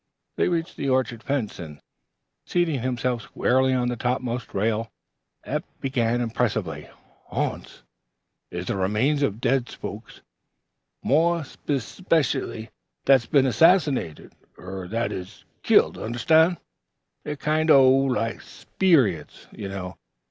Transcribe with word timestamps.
They 0.35 0.49
reached 0.49 0.77
the 0.77 0.89
orchard 0.89 1.21
fence, 1.21 1.59
and, 1.59 1.79
seating 2.47 2.81
himself 2.81 3.21
squarely 3.21 3.71
on 3.71 3.87
the 3.87 3.95
topmost 3.95 4.51
rail, 4.55 4.91
Eph 5.43 5.61
began 5.79 6.21
impressively: 6.21 6.89
"Ha'nts 7.29 7.83
is 8.49 8.65
the 8.65 8.77
remains 8.77 9.21
of 9.21 9.39
dead 9.39 9.69
folks 9.69 10.21
more 11.03 11.43
'specially 11.43 12.61
them 12.63 12.71
that's 13.05 13.27
been 13.27 13.45
assinated, 13.45 14.33
er, 14.57 14.87
that 14.87 15.11
is, 15.11 15.45
kilt 15.61 15.99
understan'? 15.99 16.57
They're 17.23 17.35
kind 17.35 17.69
o' 17.69 17.87
like 17.87 18.41
sperrits, 18.41 19.45
ye 19.51 19.67
know. 19.67 19.99